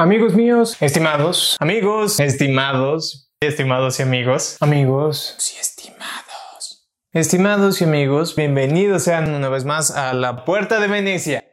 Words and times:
Amigos 0.00 0.34
míos, 0.34 0.78
estimados, 0.80 1.58
amigos, 1.60 2.18
estimados, 2.20 3.30
estimados 3.38 4.00
y 4.00 4.02
amigos, 4.02 4.56
amigos 4.60 5.36
y 5.52 5.60
estimados. 5.60 6.88
Estimados 7.12 7.82
y 7.82 7.84
amigos, 7.84 8.34
bienvenidos 8.34 9.02
sean 9.02 9.34
una 9.34 9.50
vez 9.50 9.66
más 9.66 9.90
a 9.90 10.14
la 10.14 10.46
Puerta 10.46 10.80
de 10.80 10.88
Venecia. 10.88 11.44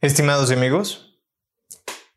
Estimados 0.00 0.50
y 0.50 0.54
amigos, 0.54 1.20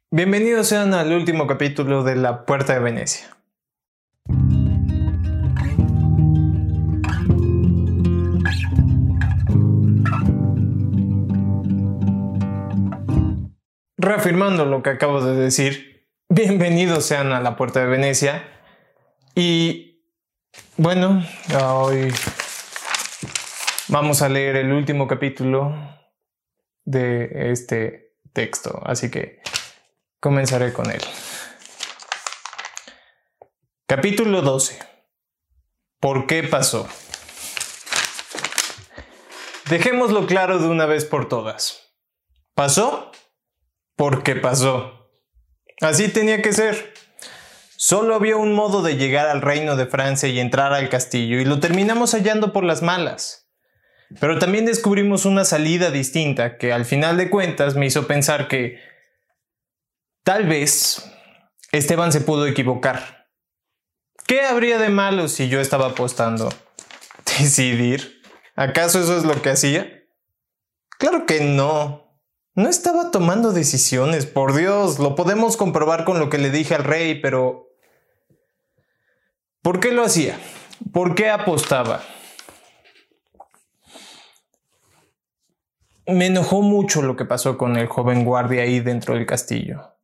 bienvenidos 0.09 0.67
sean 0.67 0.95
al 0.95 1.13
último 1.13 1.45
capítulo 1.45 2.03
de 2.03 2.15
la 2.15 2.47
Puerta 2.47 2.73
de 2.73 2.79
Venecia. 2.79 3.34
Reafirmando 14.05 14.65
lo 14.65 14.83
que 14.83 14.91
acabo 14.91 15.19
de 15.19 15.35
decir, 15.35 16.07
bienvenidos 16.29 17.05
sean 17.05 17.31
a 17.31 17.41
la 17.41 17.55
Puerta 17.57 17.79
de 17.79 17.87
Venecia. 17.87 18.47
Y 19.33 20.05
bueno, 20.77 21.25
hoy 21.59 22.13
vamos 23.87 24.21
a 24.21 24.29
leer 24.29 24.57
el 24.57 24.71
último 24.71 25.07
capítulo 25.07 25.75
de 26.83 27.51
este 27.51 28.15
texto, 28.31 28.79
así 28.85 29.09
que 29.09 29.41
comenzaré 30.19 30.71
con 30.71 30.91
él. 30.91 31.01
Capítulo 33.87 34.43
12. 34.43 34.77
¿Por 35.99 36.27
qué 36.27 36.43
pasó? 36.43 36.87
Dejémoslo 39.67 40.27
claro 40.27 40.59
de 40.59 40.67
una 40.67 40.85
vez 40.85 41.05
por 41.05 41.27
todas. 41.27 41.91
¿Pasó? 42.53 43.11
Porque 43.95 44.35
pasó. 44.35 45.09
Así 45.81 46.07
tenía 46.09 46.41
que 46.41 46.53
ser. 46.53 46.93
Solo 47.77 48.15
había 48.15 48.37
un 48.37 48.53
modo 48.53 48.81
de 48.81 48.95
llegar 48.95 49.27
al 49.27 49.41
reino 49.41 49.75
de 49.75 49.85
Francia 49.85 50.29
y 50.29 50.39
entrar 50.39 50.73
al 50.73 50.89
castillo, 50.89 51.39
y 51.39 51.45
lo 51.45 51.59
terminamos 51.59 52.13
hallando 52.13 52.53
por 52.53 52.63
las 52.63 52.81
malas. 52.81 53.49
Pero 54.19 54.39
también 54.39 54.65
descubrimos 54.65 55.25
una 55.25 55.45
salida 55.45 55.91
distinta 55.91 56.57
que 56.57 56.71
al 56.71 56.85
final 56.85 57.17
de 57.17 57.29
cuentas 57.29 57.75
me 57.75 57.85
hizo 57.85 58.07
pensar 58.07 58.47
que 58.47 58.79
tal 60.23 60.45
vez 60.47 61.11
Esteban 61.71 62.11
se 62.11 62.21
pudo 62.21 62.47
equivocar. 62.47 63.27
¿Qué 64.27 64.41
habría 64.41 64.77
de 64.77 64.89
malo 64.89 65.27
si 65.27 65.49
yo 65.49 65.59
estaba 65.59 65.87
apostando? 65.87 66.49
¿Decidir? 67.39 68.21
¿Acaso 68.55 69.01
eso 69.01 69.17
es 69.17 69.25
lo 69.25 69.41
que 69.41 69.49
hacía? 69.49 70.03
Claro 70.97 71.25
que 71.25 71.41
no. 71.41 72.04
No 72.55 72.69
estaba 72.69 73.11
tomando 73.11 73.51
decisiones, 73.51 74.25
por 74.25 74.55
Dios, 74.55 74.97
lo 74.97 75.13
podemos 75.13 75.57
comprobar 75.57 76.05
con 76.05 76.19
lo 76.19 76.29
que 76.29 76.37
le 76.37 76.51
dije 76.51 76.73
al 76.73 76.85
rey, 76.85 77.19
pero... 77.19 77.67
¿Por 79.61 79.81
qué 79.81 79.91
lo 79.91 80.05
hacía? 80.05 80.39
¿Por 80.93 81.15
qué 81.15 81.29
apostaba? 81.29 82.01
Me 86.07 86.27
enojó 86.27 86.61
mucho 86.61 87.01
lo 87.01 87.17
que 87.17 87.25
pasó 87.25 87.57
con 87.57 87.75
el 87.75 87.87
joven 87.87 88.23
guardia 88.23 88.61
ahí 88.61 88.79
dentro 88.79 89.15
del 89.15 89.25
castillo. 89.25 89.97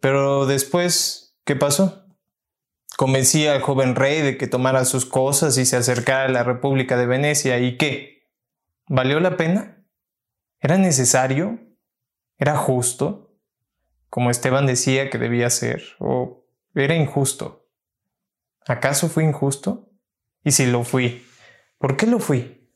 Pero 0.00 0.44
después, 0.44 1.38
¿qué 1.46 1.56
pasó? 1.56 2.04
Convencí 2.98 3.46
al 3.46 3.62
joven 3.62 3.94
rey 3.94 4.20
de 4.20 4.36
que 4.36 4.46
tomara 4.46 4.84
sus 4.84 5.06
cosas 5.06 5.56
y 5.56 5.64
se 5.64 5.76
acercara 5.76 6.24
a 6.24 6.32
la 6.32 6.42
República 6.42 6.98
de 6.98 7.06
Venecia. 7.06 7.58
¿Y 7.60 7.78
qué? 7.78 8.24
¿Valió 8.88 9.20
la 9.20 9.38
pena? 9.38 9.86
¿Era 10.60 10.76
necesario? 10.76 11.67
¿Era 12.38 12.56
justo? 12.56 13.34
Como 14.08 14.30
Esteban 14.30 14.66
decía 14.66 15.10
que 15.10 15.18
debía 15.18 15.50
ser, 15.50 15.82
o 15.98 16.46
era 16.74 16.94
injusto. 16.94 17.68
¿Acaso 18.66 19.08
fui 19.08 19.24
injusto? 19.24 19.90
Y 20.44 20.52
si 20.52 20.66
lo 20.66 20.84
fui, 20.84 21.26
¿por 21.78 21.96
qué 21.96 22.06
lo 22.06 22.20
fui? 22.20 22.70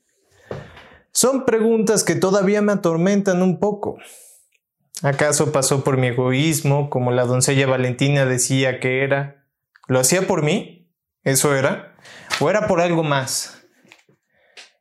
Son 1.12 1.44
preguntas 1.44 2.04
que 2.04 2.14
todavía 2.14 2.62
me 2.62 2.72
atormentan 2.72 3.42
un 3.42 3.60
poco. 3.60 3.98
¿Acaso 5.02 5.52
pasó 5.52 5.84
por 5.84 5.96
mi 5.96 6.08
egoísmo, 6.08 6.90
como 6.90 7.12
la 7.12 7.24
doncella 7.24 7.66
Valentina 7.66 8.24
decía 8.24 8.80
que 8.80 9.02
era? 9.02 9.46
¿Lo 9.88 10.00
hacía 10.00 10.26
por 10.26 10.42
mí? 10.42 10.92
¿Eso 11.22 11.54
era? 11.54 11.96
¿O 12.40 12.50
era 12.50 12.66
por 12.66 12.80
algo 12.80 13.02
más? 13.02 13.61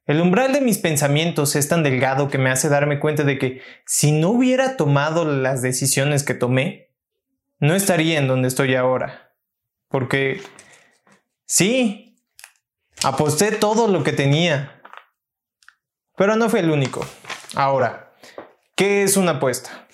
El 0.05 0.19
umbral 0.19 0.51
de 0.51 0.61
mis 0.61 0.79
pensamientos 0.79 1.55
es 1.55 1.67
tan 1.67 1.83
delgado 1.83 2.27
que 2.29 2.39
me 2.39 2.49
hace 2.49 2.69
darme 2.69 2.99
cuenta 2.99 3.23
de 3.23 3.37
que 3.37 3.61
si 3.85 4.11
no 4.11 4.29
hubiera 4.29 4.75
tomado 4.75 5.25
las 5.25 5.61
decisiones 5.61 6.23
que 6.23 6.33
tomé, 6.33 6.91
no 7.59 7.75
estaría 7.75 8.17
en 8.17 8.27
donde 8.27 8.47
estoy 8.47 8.75
ahora. 8.75 9.35
Porque 9.87 10.41
sí, 11.45 12.17
aposté 13.03 13.51
todo 13.51 13.87
lo 13.87 14.03
que 14.03 14.13
tenía. 14.13 14.81
Pero 16.17 16.35
no 16.35 16.49
fue 16.49 16.61
el 16.61 16.71
único. 16.71 17.05
Ahora, 17.55 18.13
¿qué 18.75 19.03
es 19.03 19.17
una 19.17 19.33
apuesta? 19.33 19.87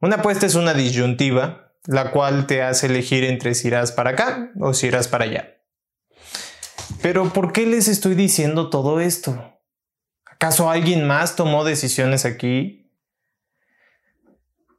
una 0.00 0.16
apuesta 0.16 0.46
es 0.46 0.56
una 0.56 0.74
disyuntiva, 0.74 1.72
la 1.84 2.10
cual 2.10 2.46
te 2.48 2.62
hace 2.62 2.86
elegir 2.86 3.22
entre 3.22 3.54
si 3.54 3.68
irás 3.68 3.92
para 3.92 4.10
acá 4.10 4.50
o 4.58 4.74
si 4.74 4.88
irás 4.88 5.06
para 5.06 5.24
allá. 5.24 5.57
Pero 7.02 7.32
¿por 7.32 7.52
qué 7.52 7.66
les 7.66 7.88
estoy 7.88 8.14
diciendo 8.14 8.70
todo 8.70 9.00
esto? 9.00 9.54
¿Acaso 10.26 10.70
alguien 10.70 11.06
más 11.06 11.36
tomó 11.36 11.64
decisiones 11.64 12.24
aquí? 12.24 12.92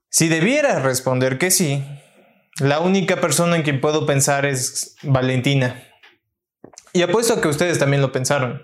Si 0.09 0.27
debiera 0.27 0.79
responder 0.79 1.37
que 1.37 1.51
sí, 1.51 1.83
la 2.59 2.79
única 2.79 3.21
persona 3.21 3.55
en 3.55 3.63
quien 3.63 3.79
puedo 3.79 4.05
pensar 4.05 4.45
es 4.45 4.95
Valentina. 5.03 5.83
Y 6.93 7.03
apuesto 7.03 7.35
a 7.35 7.41
que 7.41 7.47
ustedes 7.47 7.77
también 7.77 8.01
lo 8.01 8.11
pensaron. 8.11 8.63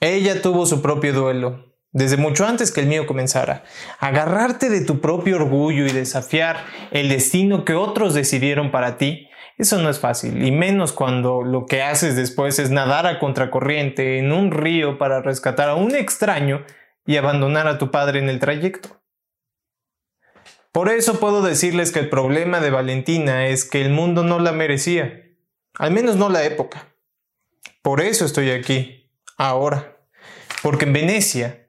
Ella 0.00 0.42
tuvo 0.42 0.66
su 0.66 0.82
propio 0.82 1.12
duelo, 1.12 1.74
desde 1.92 2.16
mucho 2.18 2.46
antes 2.46 2.70
que 2.70 2.80
el 2.80 2.86
mío 2.86 3.06
comenzara. 3.06 3.64
Agarrarte 3.98 4.68
de 4.68 4.82
tu 4.82 5.00
propio 5.00 5.36
orgullo 5.36 5.86
y 5.86 5.92
desafiar 5.92 6.66
el 6.90 7.08
destino 7.08 7.64
que 7.64 7.74
otros 7.74 8.14
decidieron 8.14 8.70
para 8.70 8.98
ti 8.98 9.27
eso 9.58 9.78
no 9.82 9.90
es 9.90 9.98
fácil, 9.98 10.44
y 10.44 10.52
menos 10.52 10.92
cuando 10.92 11.42
lo 11.42 11.66
que 11.66 11.82
haces 11.82 12.14
después 12.14 12.60
es 12.60 12.70
nadar 12.70 13.06
a 13.06 13.18
contracorriente 13.18 14.18
en 14.18 14.32
un 14.32 14.52
río 14.52 14.98
para 14.98 15.20
rescatar 15.20 15.68
a 15.68 15.74
un 15.74 15.96
extraño 15.96 16.64
y 17.04 17.16
abandonar 17.16 17.66
a 17.66 17.76
tu 17.76 17.90
padre 17.90 18.20
en 18.20 18.28
el 18.28 18.38
trayecto. 18.38 19.00
Por 20.70 20.90
eso 20.90 21.18
puedo 21.18 21.42
decirles 21.42 21.90
que 21.90 21.98
el 21.98 22.08
problema 22.08 22.60
de 22.60 22.70
Valentina 22.70 23.48
es 23.48 23.64
que 23.64 23.80
el 23.80 23.90
mundo 23.90 24.22
no 24.22 24.38
la 24.38 24.52
merecía, 24.52 25.24
al 25.74 25.90
menos 25.90 26.14
no 26.14 26.28
la 26.28 26.44
época. 26.44 26.94
Por 27.82 28.00
eso 28.00 28.24
estoy 28.24 28.52
aquí, 28.52 29.10
ahora, 29.36 29.96
porque 30.62 30.84
en 30.84 30.92
Venecia, 30.92 31.68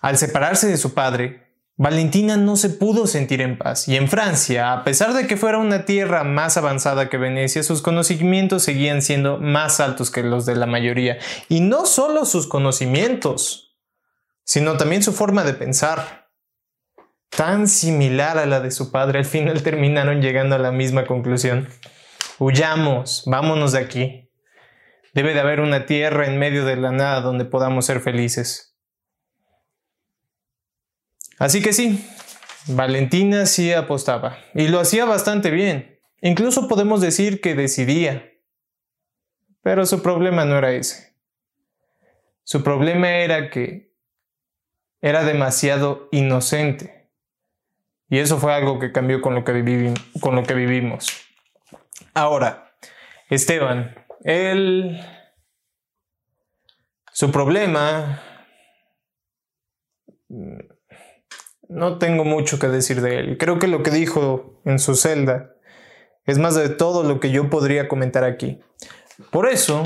al 0.00 0.16
separarse 0.16 0.68
de 0.68 0.78
su 0.78 0.94
padre, 0.94 1.47
Valentina 1.80 2.36
no 2.36 2.56
se 2.56 2.70
pudo 2.70 3.06
sentir 3.06 3.40
en 3.40 3.56
paz, 3.56 3.86
y 3.86 3.94
en 3.94 4.08
Francia, 4.08 4.72
a 4.72 4.82
pesar 4.82 5.14
de 5.14 5.28
que 5.28 5.36
fuera 5.36 5.58
una 5.58 5.84
tierra 5.84 6.24
más 6.24 6.56
avanzada 6.56 7.08
que 7.08 7.18
Venecia, 7.18 7.62
sus 7.62 7.82
conocimientos 7.82 8.64
seguían 8.64 9.00
siendo 9.00 9.38
más 9.38 9.78
altos 9.78 10.10
que 10.10 10.24
los 10.24 10.44
de 10.44 10.56
la 10.56 10.66
mayoría, 10.66 11.18
y 11.48 11.60
no 11.60 11.86
solo 11.86 12.24
sus 12.24 12.48
conocimientos, 12.48 13.76
sino 14.42 14.76
también 14.76 15.04
su 15.04 15.12
forma 15.12 15.44
de 15.44 15.54
pensar. 15.54 16.30
Tan 17.30 17.68
similar 17.68 18.38
a 18.38 18.46
la 18.46 18.58
de 18.58 18.72
su 18.72 18.90
padre, 18.90 19.20
al 19.20 19.24
final 19.24 19.62
terminaron 19.62 20.20
llegando 20.20 20.56
a 20.56 20.58
la 20.58 20.72
misma 20.72 21.06
conclusión. 21.06 21.68
Huyamos, 22.40 23.22
vámonos 23.26 23.70
de 23.70 23.78
aquí. 23.78 24.30
Debe 25.14 25.32
de 25.32 25.40
haber 25.40 25.60
una 25.60 25.86
tierra 25.86 26.26
en 26.26 26.40
medio 26.40 26.64
de 26.64 26.74
la 26.74 26.90
nada 26.90 27.20
donde 27.20 27.44
podamos 27.44 27.86
ser 27.86 28.00
felices. 28.00 28.67
Así 31.38 31.62
que 31.62 31.72
sí, 31.72 32.04
Valentina 32.66 33.46
sí 33.46 33.72
apostaba, 33.72 34.38
y 34.54 34.68
lo 34.68 34.80
hacía 34.80 35.04
bastante 35.04 35.50
bien. 35.50 35.98
Incluso 36.20 36.68
podemos 36.68 37.00
decir 37.00 37.40
que 37.40 37.54
decidía. 37.54 38.32
Pero 39.62 39.86
su 39.86 40.02
problema 40.02 40.44
no 40.44 40.58
era 40.58 40.72
ese. 40.72 41.14
Su 42.42 42.62
problema 42.62 43.10
era 43.10 43.50
que 43.50 43.94
era 45.00 45.22
demasiado 45.22 46.08
inocente. 46.10 47.10
Y 48.10 48.18
eso 48.18 48.38
fue 48.38 48.54
algo 48.54 48.78
que 48.78 48.90
cambió 48.90 49.20
con 49.20 49.34
lo 49.34 49.44
que, 49.44 49.52
vivimos. 49.52 51.06
Ahora, 52.14 52.72
Esteban, 53.28 53.94
él... 54.24 54.98
Su 57.12 57.32
problema 57.32 58.22
no 61.68 61.98
tengo 61.98 62.24
mucho 62.24 62.58
que 62.58 62.68
decir 62.68 63.00
de 63.00 63.18
él. 63.18 63.38
Creo 63.38 63.58
que 63.58 63.68
lo 63.68 63.82
que 63.82 63.90
dijo 63.90 64.60
en 64.64 64.78
su 64.78 64.94
celda 64.94 65.54
es 66.24 66.38
más 66.38 66.54
de 66.54 66.68
todo 66.68 67.02
lo 67.04 67.20
que 67.20 67.30
yo 67.30 67.50
podría 67.50 67.88
comentar 67.88 68.24
aquí. 68.24 68.60
Por 69.30 69.48
eso, 69.48 69.82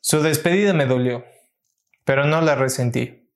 su 0.00 0.22
despedida 0.22 0.72
me 0.72 0.86
dolió, 0.86 1.24
pero 2.04 2.24
no 2.24 2.40
la 2.40 2.54
resentí. 2.54 3.28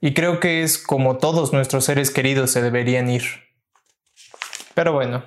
Y 0.00 0.14
creo 0.14 0.40
que 0.40 0.62
es 0.62 0.78
como 0.78 1.18
todos 1.18 1.52
nuestros 1.52 1.84
seres 1.84 2.10
queridos 2.10 2.50
se 2.50 2.62
deberían 2.62 3.10
ir. 3.10 3.24
Pero 4.74 4.92
bueno, 4.92 5.24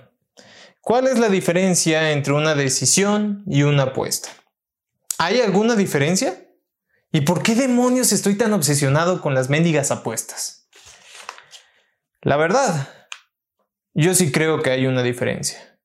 ¿cuál 0.82 1.08
es 1.08 1.20
la 1.20 1.30
diferencia 1.30 2.12
entre 2.12 2.34
una 2.34 2.56
decisión 2.56 3.44
y 3.46 3.64
una 3.64 3.84
apuesta? 3.84 4.30
¿Hay 5.20 5.42
alguna 5.42 5.76
diferencia? 5.76 6.48
¿Y 7.16 7.22
por 7.22 7.44
qué 7.44 7.54
demonios 7.54 8.12
estoy 8.12 8.36
tan 8.36 8.54
obsesionado 8.54 9.22
con 9.22 9.36
las 9.36 9.48
mendigas 9.48 9.92
apuestas? 9.92 10.68
La 12.24 12.38
verdad, 12.38 12.90
yo 13.94 14.16
sí 14.16 14.32
creo 14.32 14.64
que 14.64 14.72
hay 14.72 14.88
una 14.88 15.04
diferencia. 15.04 15.80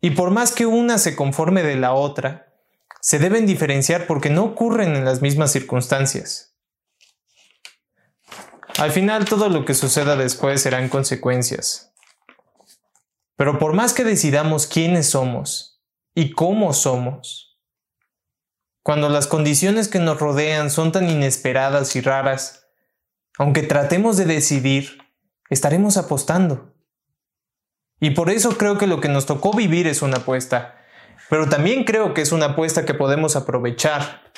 Y 0.00 0.10
por 0.10 0.32
más 0.32 0.50
que 0.50 0.66
una 0.66 0.98
se 0.98 1.14
conforme 1.14 1.62
de 1.62 1.76
la 1.76 1.94
otra, 1.94 2.52
se 3.00 3.20
deben 3.20 3.46
diferenciar 3.46 4.08
porque 4.08 4.30
no 4.30 4.42
ocurren 4.42 4.96
en 4.96 5.04
las 5.04 5.22
mismas 5.22 5.52
circunstancias. 5.52 6.56
Al 8.76 8.90
final 8.90 9.26
todo 9.26 9.48
lo 9.48 9.64
que 9.64 9.74
suceda 9.74 10.16
después 10.16 10.60
serán 10.60 10.88
consecuencias. 10.88 11.92
Pero 13.36 13.60
por 13.60 13.74
más 13.74 13.92
que 13.92 14.02
decidamos 14.02 14.66
quiénes 14.66 15.10
somos 15.10 15.80
y 16.16 16.32
cómo 16.32 16.72
somos, 16.72 17.53
cuando 18.84 19.08
las 19.08 19.26
condiciones 19.26 19.88
que 19.88 19.98
nos 19.98 20.20
rodean 20.20 20.70
son 20.70 20.92
tan 20.92 21.08
inesperadas 21.08 21.96
y 21.96 22.02
raras, 22.02 22.68
aunque 23.38 23.62
tratemos 23.62 24.18
de 24.18 24.26
decidir, 24.26 24.98
estaremos 25.48 25.96
apostando. 25.96 26.74
Y 27.98 28.10
por 28.10 28.28
eso 28.28 28.58
creo 28.58 28.76
que 28.76 28.86
lo 28.86 29.00
que 29.00 29.08
nos 29.08 29.24
tocó 29.24 29.54
vivir 29.54 29.86
es 29.86 30.02
una 30.02 30.18
apuesta, 30.18 30.84
pero 31.30 31.48
también 31.48 31.84
creo 31.84 32.12
que 32.12 32.20
es 32.20 32.30
una 32.30 32.48
apuesta 32.48 32.84
que 32.84 32.92
podemos 32.92 33.36
aprovechar, 33.36 34.30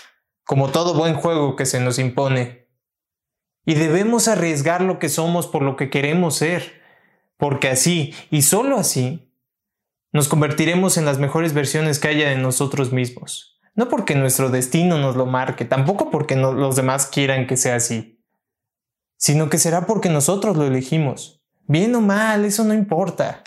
como 0.45 0.71
todo 0.71 0.95
buen 0.95 1.17
juego 1.17 1.57
que 1.57 1.67
se 1.67 1.81
nos 1.81 1.99
impone. 1.99 2.69
Y 3.65 3.75
debemos 3.75 4.29
arriesgar 4.29 4.81
lo 4.81 5.01
que 5.01 5.09
somos 5.09 5.49
por 5.49 5.63
lo 5.63 5.75
que 5.75 5.91
queremos 5.91 6.37
ser, 6.37 6.83
porque 7.37 7.69
así, 7.69 8.15
y 8.31 8.43
solo 8.43 8.79
así, 8.79 9.35
nos 10.13 10.29
convertiremos 10.29 10.99
en 10.99 11.05
las 11.05 11.19
mejores 11.19 11.53
versiones 11.53 11.99
que 11.99 12.07
haya 12.07 12.29
de 12.29 12.37
nosotros 12.37 12.93
mismos. 12.93 13.56
No 13.77 13.89
porque 13.89 14.15
nuestro 14.15 14.49
destino 14.49 14.99
nos 14.99 15.17
lo 15.17 15.27
marque, 15.27 15.67
tampoco 15.67 16.11
porque 16.11 16.35
los 16.35 16.77
demás 16.77 17.07
quieran 17.07 17.47
que 17.47 17.59
sea 17.59 17.77
así, 17.77 18.25
sino 19.19 19.51
que 19.51 19.59
será 19.59 19.87
porque 19.87 20.09
nosotros 20.09 20.57
lo 20.57 20.65
elegimos. 20.65 21.45
Bien 21.69 21.95
o 21.95 22.01
mal, 22.01 22.47
eso 22.47 22.65
no 22.65 22.73
importa. 22.73 23.45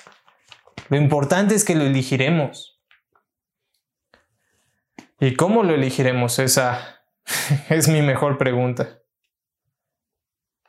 Lo 0.89 0.97
importante 0.97 1.55
es 1.55 1.65
que 1.65 1.75
lo 1.75 1.83
elegiremos. 1.83 2.79
¿Y 5.19 5.35
cómo 5.35 5.63
lo 5.63 5.73
elegiremos? 5.73 6.37
Esa 6.37 7.01
es 7.69 7.87
mi 7.87 8.03
mejor 8.03 8.37
pregunta. 8.37 9.01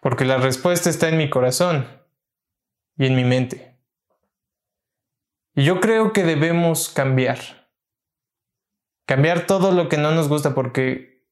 Porque 0.00 0.24
la 0.24 0.38
respuesta 0.38 0.88
está 0.88 1.10
en 1.10 1.18
mi 1.18 1.28
corazón 1.28 1.86
y 2.96 3.06
en 3.06 3.14
mi 3.14 3.24
mente. 3.24 3.78
Y 5.54 5.64
yo 5.64 5.80
creo 5.80 6.14
que 6.14 6.24
debemos 6.24 6.88
cambiar. 6.88 7.59
Cambiar 9.10 9.44
todo 9.44 9.72
lo 9.72 9.88
que 9.88 9.96
no 9.96 10.12
nos 10.12 10.28
gusta 10.28 10.54
porque... 10.54 11.26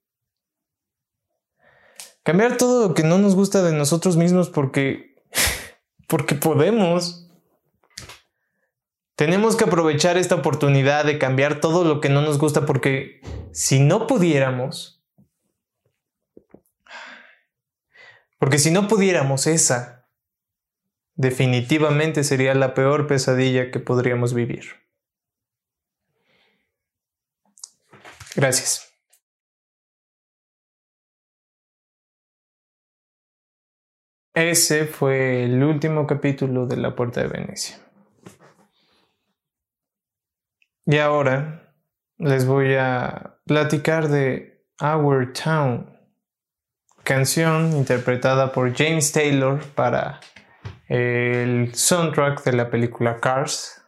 Cambiar 2.25 2.57
todo 2.57 2.89
lo 2.89 2.93
que 2.93 3.05
no 3.05 3.19
nos 3.19 3.37
gusta 3.37 3.63
de 3.63 3.71
nosotros 3.71 4.17
mismos 4.17 4.51
porque... 4.51 5.15
porque 6.09 6.35
podemos. 6.35 7.31
Tenemos 9.15 9.55
que 9.55 9.63
aprovechar 9.63 10.17
esta 10.17 10.35
oportunidad 10.35 11.05
de 11.05 11.21
cambiar 11.21 11.61
todo 11.61 11.85
lo 11.85 12.01
que 12.01 12.09
no 12.09 12.21
nos 12.21 12.39
gusta 12.39 12.67
porque 12.67 13.21
si 13.53 13.79
no 13.79 14.09
pudiéramos, 14.09 15.01
porque 18.41 18.59
si 18.59 18.73
no 18.73 18.89
pudiéramos 18.89 19.47
esa, 19.47 20.09
definitivamente 21.15 22.25
sería 22.25 22.55
la 22.55 22.75
peor 22.75 23.07
pesadilla 23.07 23.71
que 23.71 23.79
podríamos 23.79 24.35
vivir. 24.35 24.88
Gracias. 28.39 28.89
Ese 34.33 34.87
fue 34.87 35.43
el 35.43 35.61
último 35.65 36.07
capítulo 36.07 36.65
de 36.69 36.77
La 36.77 36.95
Puerta 36.95 37.21
de 37.21 37.27
Venecia. 37.27 37.81
Y 40.87 40.99
ahora 40.99 41.75
les 42.19 42.47
voy 42.47 42.77
a 42.77 43.41
platicar 43.45 44.07
de 44.07 44.65
Our 44.81 45.33
Town, 45.33 45.99
canción 47.03 47.73
interpretada 47.73 48.53
por 48.53 48.73
James 48.73 49.11
Taylor 49.11 49.65
para 49.75 50.21
el 50.87 51.75
soundtrack 51.75 52.45
de 52.45 52.53
la 52.53 52.71
película 52.71 53.19
Cars, 53.19 53.83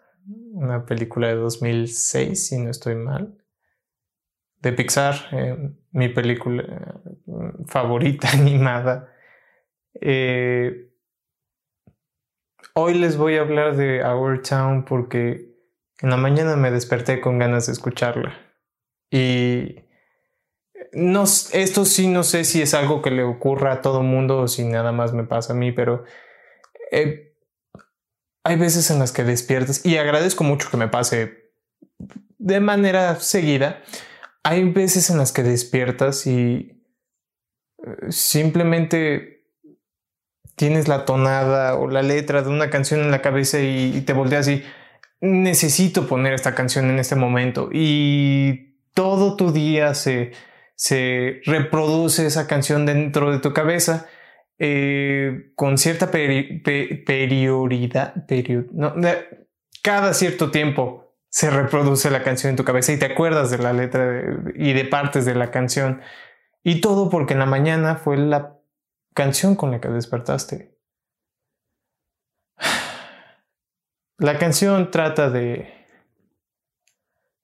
una 0.55 0.85
película 0.85 1.29
de 1.29 1.37
2006, 1.37 2.49
si 2.49 2.58
no 2.58 2.70
estoy 2.70 2.96
mal, 2.96 3.39
de 4.60 4.72
Pixar, 4.72 5.14
eh, 5.32 5.70
mi 5.92 6.08
película 6.08 6.62
eh, 6.62 7.52
favorita 7.66 8.30
animada. 8.32 9.12
Eh, 10.00 10.90
hoy 12.74 12.94
les 12.94 13.16
voy 13.16 13.36
a 13.36 13.40
hablar 13.40 13.76
de 13.76 14.04
Our 14.04 14.42
Town 14.42 14.84
porque 14.84 15.50
en 16.00 16.10
la 16.10 16.16
mañana 16.16 16.56
me 16.56 16.70
desperté 16.70 17.20
con 17.20 17.38
ganas 17.38 17.66
de 17.66 17.72
escucharla. 17.72 18.38
Y 19.10 19.76
no, 20.92 21.24
esto 21.24 21.84
sí 21.84 22.08
no 22.08 22.22
sé 22.22 22.44
si 22.44 22.62
es 22.62 22.74
algo 22.74 23.02
que 23.02 23.10
le 23.10 23.24
ocurra 23.24 23.72
a 23.72 23.82
todo 23.82 24.02
mundo 24.02 24.40
o 24.40 24.48
si 24.48 24.64
nada 24.64 24.92
más 24.92 25.12
me 25.12 25.24
pasa 25.24 25.52
a 25.52 25.56
mí, 25.56 25.72
pero 25.72 26.04
hay 28.44 28.56
veces 28.56 28.90
en 28.90 28.98
las 28.98 29.12
que 29.12 29.24
despiertas 29.24 29.84
y 29.84 29.96
agradezco 29.96 30.44
mucho 30.44 30.70
que 30.70 30.76
me 30.76 30.88
pase 30.88 31.52
de 32.38 32.60
manera 32.60 33.16
seguida. 33.16 33.82
Hay 34.42 34.70
veces 34.70 35.10
en 35.10 35.19
las 35.19 35.32
que 35.32 35.42
despiertas 35.42 36.26
y 36.26 36.81
eh, 37.84 38.10
simplemente 38.10 39.46
tienes 40.56 40.88
la 40.88 41.04
tonada 41.04 41.76
o 41.76 41.88
la 41.88 42.02
letra 42.02 42.42
de 42.42 42.50
una 42.50 42.70
canción 42.70 43.00
en 43.00 43.10
la 43.10 43.22
cabeza 43.22 43.60
y, 43.60 44.00
te 44.02 44.12
volteas 44.12 44.48
y 44.48 44.62
necesito 45.20 46.06
poner 46.06 46.34
esta 46.34 46.54
canción 46.54 46.90
en 46.90 46.98
este 46.98 47.16
momento. 47.16 47.70
Y 47.72 48.76
todo 48.94 49.37
tu 49.37 49.52
día 49.52 49.94
se, 49.94 50.32
se 50.75 51.40
reproduce 51.44 52.26
esa 52.26 52.46
canción 52.46 52.86
dentro 52.86 53.32
de 53.32 53.38
tu 53.38 53.52
cabeza 53.52 54.06
eh, 54.58 55.52
con 55.54 55.78
cierta 55.78 56.10
prioridad, 56.10 58.15
cada 59.82 60.12
cierto 60.12 60.50
tiempo 60.50 61.09
se 61.31 61.49
reproduce 61.49 62.10
la 62.10 62.22
canción 62.22 62.51
en 62.51 62.56
tu 62.56 62.65
cabeza 62.65 62.93
y 62.93 62.99
te 62.99 63.06
acuerdas 63.06 63.51
de 63.51 63.58
la 63.58 63.72
letra 63.72 64.22
y 64.55 64.72
de 64.72 64.84
partes 64.84 65.25
de 65.25 65.34
la 65.37 65.51
canción 65.51 66.03
y 66.63 66.81
todo 66.81 67.08
porque 67.08 67.32
en 67.34 67.39
la 67.39 67.46
mañana 67.46 67.96
fue 67.96 68.17
la 68.19 68.58
canción 69.15 69.55
con 69.55 69.70
la 69.70 69.81
que 69.81 69.89
despertaste. 69.89 70.77
La 74.19 74.39
canción 74.39 74.91
trata 74.91 75.31
de, 75.31 75.72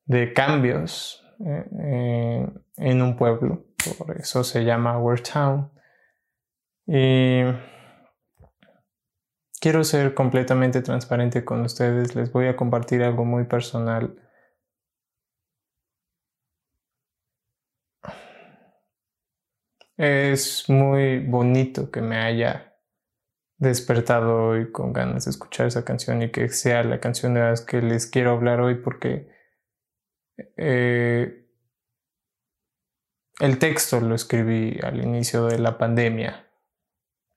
de 0.04 0.34
cambios 0.34 1.24
eh, 1.40 1.64
eh, 1.80 2.46
en 2.76 3.00
un 3.00 3.16
pueblo, 3.16 3.64
por 3.96 4.14
eso 4.18 4.44
se 4.44 4.62
llama 4.62 4.98
Our 4.98 5.20
Town. 5.20 5.72
Y 6.86 7.40
quiero 9.66 9.82
ser 9.82 10.14
completamente 10.14 10.80
transparente 10.80 11.44
con 11.44 11.62
ustedes, 11.62 12.14
les 12.14 12.30
voy 12.30 12.46
a 12.46 12.54
compartir 12.54 13.02
algo 13.02 13.24
muy 13.24 13.46
personal. 13.46 14.16
Es 19.96 20.68
muy 20.68 21.18
bonito 21.18 21.90
que 21.90 22.00
me 22.00 22.18
haya 22.18 22.76
despertado 23.58 24.50
hoy 24.50 24.70
con 24.70 24.92
ganas 24.92 25.24
de 25.24 25.32
escuchar 25.32 25.66
esa 25.66 25.84
canción 25.84 26.22
y 26.22 26.30
que 26.30 26.48
sea 26.48 26.84
la 26.84 27.00
canción 27.00 27.34
de 27.34 27.40
las 27.40 27.62
que 27.62 27.82
les 27.82 28.06
quiero 28.06 28.30
hablar 28.30 28.60
hoy 28.60 28.76
porque 28.76 29.28
eh, 30.56 31.44
el 33.40 33.58
texto 33.58 34.00
lo 34.00 34.14
escribí 34.14 34.78
al 34.84 35.02
inicio 35.02 35.46
de 35.46 35.58
la 35.58 35.76
pandemia 35.76 36.45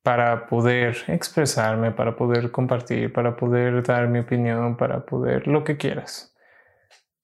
para 0.10 0.48
poder 0.48 0.98
expresarme, 1.08 1.92
para 1.92 2.16
poder 2.16 2.50
compartir, 2.50 3.13
para 3.13 3.36
poder 3.36 3.84
dar 3.84 4.08
mi 4.08 4.18
opinión, 4.18 4.75
para 4.75 5.06
poder 5.06 5.46
lo 5.46 5.63
que 5.63 5.78
quieras. 5.78 6.34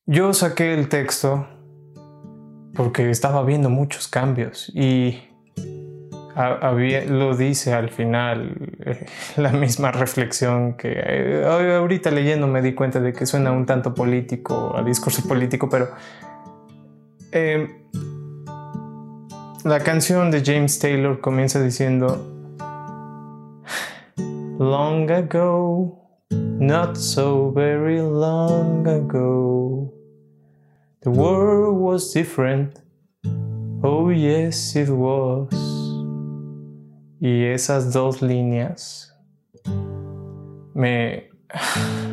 Yo 0.05 0.35
saqué 0.35 0.75
el 0.75 0.87
texto 0.87 1.47
porque 2.75 3.09
estaba 3.09 3.43
viendo 3.43 3.71
muchos 3.71 4.07
cambios 4.07 4.71
y 4.75 5.19
lo 7.07 7.35
dice 7.35 7.73
al 7.73 7.89
final 7.89 8.55
eh, 8.85 9.07
la 9.37 9.49
misma 9.51 9.91
reflexión 9.91 10.77
que 10.77 10.93
eh, 10.95 11.43
ahorita 11.43 12.11
leyendo 12.11 12.45
me 12.45 12.61
di 12.61 12.75
cuenta 12.75 12.99
de 12.99 13.13
que 13.13 13.25
suena 13.25 13.51
un 13.51 13.65
tanto 13.65 13.95
político, 13.95 14.77
a 14.77 14.83
discurso 14.83 15.27
político, 15.27 15.67
pero 15.67 15.89
em, 17.31 17.67
la 19.63 19.79
canción 19.79 20.29
de 20.29 20.43
James 20.45 20.77
Taylor 20.77 21.19
comienza 21.19 21.59
diciendo, 21.59 22.33
long 24.57 25.09
ago, 25.11 25.99
not 26.31 26.97
so 26.97 27.51
very 27.51 28.01
long 28.01 28.87
ago. 28.87 29.93
The 31.01 31.11
world 31.11 31.77
was 31.77 32.13
different. 32.13 32.79
Oh, 33.83 34.09
yes, 34.09 34.75
it 34.75 34.89
was. 34.89 35.53
Y 37.19 37.43
esas 37.45 37.93
dos 37.93 38.21
líneas 38.21 39.11
me. 40.75 41.29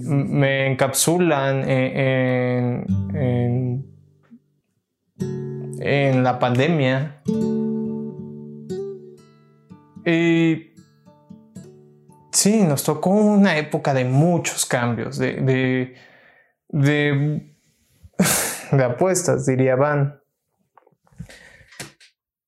me 0.00 0.66
encapsulan 0.68 1.68
en, 1.68 2.86
en, 3.14 3.84
en 5.80 6.24
la 6.24 6.38
pandemia. 6.38 7.22
Y 10.08 10.74
sí, 12.32 12.62
nos 12.62 12.82
tocó 12.82 13.10
una 13.10 13.58
época 13.58 13.92
de 13.92 14.06
muchos 14.06 14.64
cambios, 14.64 15.18
de, 15.18 15.34
de, 16.70 17.54
de, 18.70 18.84
apuestas, 18.84 19.44
diría 19.44 19.76
Van. 19.76 20.18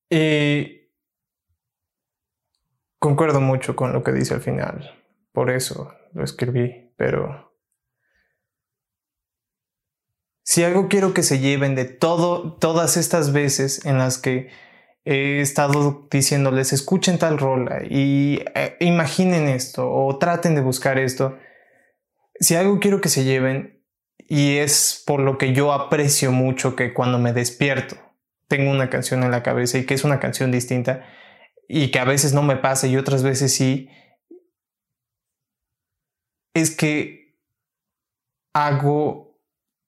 Y 0.09 0.89
concuerdo 2.97 3.39
mucho 3.39 3.75
con 3.75 3.93
lo 3.93 4.01
que 4.01 4.11
dice 4.11 4.33
al 4.33 4.41
final, 4.41 4.99
por 5.31 5.51
eso 5.51 5.93
lo 6.13 6.23
escribí, 6.23 6.95
pero 6.97 7.53
si 10.43 10.63
algo 10.63 10.87
quiero 10.87 11.13
que 11.13 11.21
se 11.21 11.37
lleven 11.37 11.75
de 11.75 11.85
todo, 11.85 12.57
todas 12.57 12.97
estas 12.97 13.31
veces 13.31 13.85
en 13.85 13.99
las 13.99 14.17
que 14.17 14.49
he 15.03 15.41
estado 15.41 16.07
diciéndoles 16.11 16.73
escuchen 16.73 17.17
tal 17.17 17.37
rola 17.37 17.81
y 17.89 18.43
eh, 18.55 18.77
imaginen 18.79 19.47
esto 19.47 19.91
o 19.91 20.17
traten 20.17 20.55
de 20.55 20.61
buscar 20.61 20.99
esto, 20.99 21.37
si 22.39 22.55
algo 22.55 22.79
quiero 22.79 23.01
que 23.01 23.09
se 23.09 23.23
lleven 23.23 23.83
y 24.27 24.57
es 24.57 25.03
por 25.05 25.19
lo 25.19 25.37
que 25.37 25.53
yo 25.53 25.73
aprecio 25.73 26.31
mucho 26.31 26.75
que 26.75 26.93
cuando 26.93 27.19
me 27.19 27.33
despierto 27.33 27.97
tengo 28.47 28.69
una 28.69 28.89
canción 28.89 29.23
en 29.23 29.31
la 29.31 29.43
cabeza 29.43 29.77
y 29.77 29.85
que 29.85 29.93
es 29.93 30.03
una 30.03 30.19
canción 30.19 30.51
distinta 30.51 31.05
y 31.67 31.89
que 31.89 31.99
a 31.99 32.05
veces 32.05 32.33
no 32.33 32.43
me 32.43 32.57
pasa 32.57 32.87
y 32.87 32.97
otras 32.97 33.23
veces 33.23 33.53
sí, 33.53 33.89
es 36.53 36.75
que 36.75 37.37
hago 38.53 39.31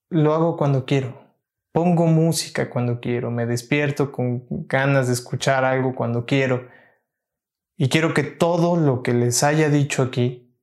lo 0.10 0.34
hago 0.34 0.58
cuando 0.58 0.86
quiero. 0.86 1.23
Pongo 1.74 2.06
música 2.06 2.70
cuando 2.70 3.00
quiero, 3.00 3.32
me 3.32 3.48
despierto 3.48 4.12
con 4.12 4.46
ganas 4.68 5.08
de 5.08 5.13
escuchar 5.13 5.65
algo 5.65 5.96
cuando 5.96 6.24
quiero. 6.27 6.70
Y 7.75 7.89
quiero 7.89 8.13
que 8.13 8.22
todo 8.22 8.75
lo 8.75 9.01
que 9.01 9.12
les 9.12 9.42
haya 9.42 9.70
dicho 9.70 10.03
aquí, 10.03 10.56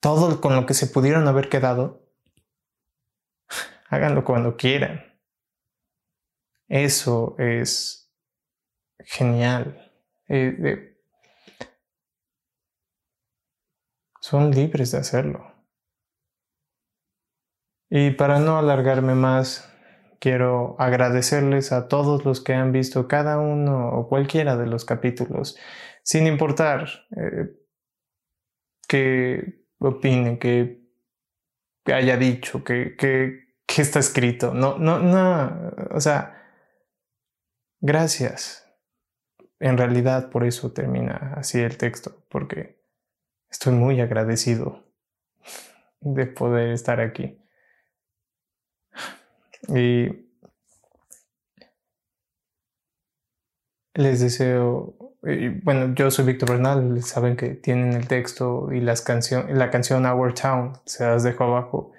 todo 0.00 0.40
con 0.40 0.56
lo 0.56 0.64
que 0.64 0.72
se 0.72 0.86
pudieron 0.86 1.28
haber 1.28 1.50
quedado, 1.50 2.08
háganlo 3.90 4.24
cuando 4.24 4.56
quieran. 4.56 5.04
Eso 6.68 7.36
es 7.38 8.10
genial. 9.00 9.92
Eh, 10.26 10.96
son 14.22 14.52
libres 14.52 14.90
de 14.92 14.98
hacerlo. 14.98 15.52
Y 17.90 18.12
para 18.12 18.38
no 18.38 18.56
alargarme 18.56 19.14
más, 19.14 19.70
quiero 20.18 20.76
agradecerles 20.78 21.72
a 21.72 21.88
todos 21.88 22.24
los 22.24 22.40
que 22.40 22.54
han 22.54 22.72
visto 22.72 23.08
cada 23.08 23.38
uno 23.38 23.90
o 23.90 24.08
cualquiera 24.08 24.56
de 24.56 24.66
los 24.66 24.84
capítulos, 24.84 25.56
sin 26.02 26.26
importar 26.26 26.88
eh, 27.16 27.56
qué 28.88 29.66
opine, 29.78 30.38
qué 30.38 30.86
haya 31.86 32.16
dicho, 32.16 32.64
qué, 32.64 32.96
está 33.76 33.98
escrito. 33.98 34.54
No, 34.54 34.78
no, 34.78 34.98
no, 34.98 35.72
o 35.90 36.00
sea, 36.00 36.42
gracias. 37.80 38.62
En 39.58 39.78
realidad 39.78 40.30
por 40.30 40.44
eso 40.44 40.72
termina 40.72 41.34
así 41.36 41.60
el 41.60 41.78
texto, 41.78 42.24
porque 42.28 42.82
estoy 43.50 43.72
muy 43.72 44.00
agradecido 44.00 44.84
de 46.00 46.26
poder 46.26 46.70
estar 46.70 47.00
aquí. 47.00 47.38
Y 49.68 50.26
les 53.94 54.20
deseo, 54.20 54.96
bueno, 55.62 55.94
yo 55.94 56.10
soy 56.10 56.26
Víctor 56.26 56.50
Bernal, 56.50 57.02
saben 57.02 57.36
que 57.36 57.50
tienen 57.54 57.94
el 57.94 58.06
texto 58.06 58.72
y 58.72 58.80
las 58.80 59.02
canción, 59.02 59.58
la 59.58 59.70
canción 59.70 60.06
Our 60.06 60.34
Town, 60.34 60.74
se 60.84 61.06
las 61.06 61.22
dejo 61.22 61.44
abajo. 61.44 61.92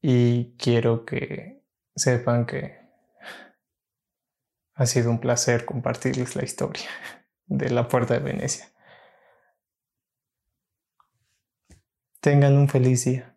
Y 0.00 0.56
quiero 0.56 1.04
que 1.04 1.62
sepan 1.94 2.46
que 2.46 2.80
ha 4.74 4.86
sido 4.86 5.10
un 5.10 5.20
placer 5.20 5.64
compartirles 5.64 6.34
la 6.34 6.44
historia 6.44 6.88
de 7.46 7.70
la 7.70 7.88
Puerta 7.88 8.14
de 8.14 8.20
Venecia. 8.20 8.66
Tengan 12.20 12.56
un 12.56 12.68
feliz 12.68 13.04
día. 13.04 13.31